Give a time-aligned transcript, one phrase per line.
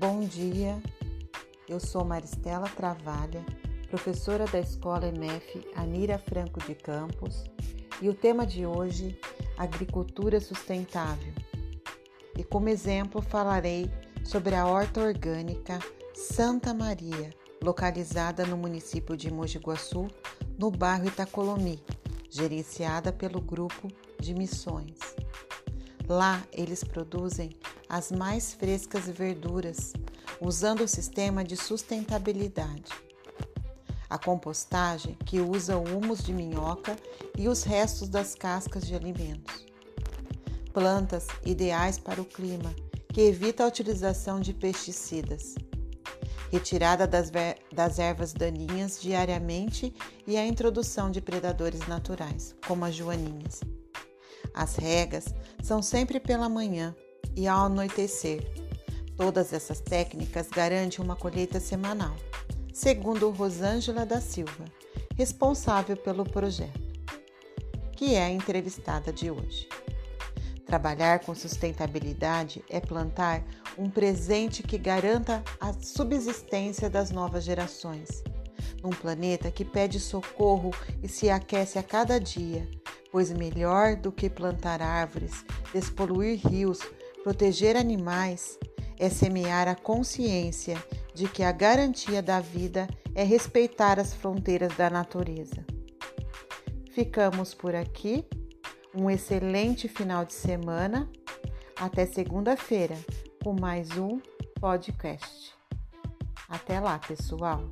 [0.00, 0.82] Bom dia,
[1.68, 3.44] eu sou Maristela Travalha,
[3.90, 7.44] professora da Escola MF Anira Franco de Campos,
[8.00, 9.20] e o tema de hoje,
[9.58, 11.34] agricultura sustentável.
[12.34, 13.90] E como exemplo falarei
[14.24, 15.78] sobre a horta orgânica
[16.14, 17.28] Santa Maria,
[17.62, 20.08] localizada no município de Mogi Guaçu,
[20.58, 21.78] no bairro Itacolomi,
[22.30, 23.88] gerenciada pelo grupo
[24.18, 24.96] de missões.
[26.08, 27.50] Lá eles produzem
[27.90, 29.92] as mais frescas verduras,
[30.40, 32.92] usando o sistema de sustentabilidade.
[34.08, 36.96] A compostagem, que usa o humus de minhoca
[37.36, 39.66] e os restos das cascas de alimentos.
[40.72, 42.72] Plantas ideais para o clima,
[43.12, 45.56] que evita a utilização de pesticidas.
[46.48, 47.30] Retirada das,
[47.72, 49.92] das ervas daninhas diariamente
[50.28, 53.60] e a introdução de predadores naturais, como as joaninhas.
[54.54, 56.94] As regas são sempre pela manhã
[57.36, 58.42] e ao anoitecer.
[59.16, 62.16] Todas essas técnicas garantem uma colheita semanal,
[62.72, 64.64] segundo Rosângela da Silva,
[65.16, 66.80] responsável pelo projeto,
[67.92, 69.68] que é a entrevistada de hoje.
[70.64, 73.44] Trabalhar com sustentabilidade é plantar
[73.76, 78.22] um presente que garanta a subsistência das novas gerações.
[78.80, 80.70] Num planeta que pede socorro
[81.02, 82.70] e se aquece a cada dia,
[83.10, 85.44] pois melhor do que plantar árvores,
[85.74, 86.78] despoluir rios,
[87.22, 88.58] proteger animais,
[88.98, 90.76] é semear a consciência
[91.14, 95.64] de que a garantia da vida é respeitar as fronteiras da natureza.
[96.92, 98.26] Ficamos por aqui.
[98.94, 101.08] Um excelente final de semana.
[101.76, 102.96] Até segunda-feira
[103.42, 104.20] com mais um
[104.60, 105.54] podcast.
[106.48, 107.68] Até lá, pessoal!